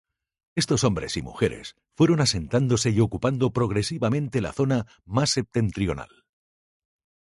Estos 0.55 0.83
hombres 0.83 1.15
y 1.17 1.21
mujeres 1.21 1.75
fueron 1.93 2.21
asentándose 2.21 2.89
y 2.89 2.99
ocupando 3.01 3.51
progresivamente 3.53 4.41
la 4.41 4.51
zona 4.51 4.87
más 5.05 5.29
septentrional. 5.29 6.25